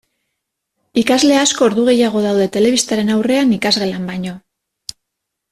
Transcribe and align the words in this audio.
Ikasle 1.01 1.37
asko 1.41 1.63
ordu 1.71 1.83
gehiago 1.89 2.23
daude 2.25 2.49
telebistaren 2.57 3.13
aurrean 3.17 3.53
ikasgelan 3.59 4.11
baino. 4.15 4.35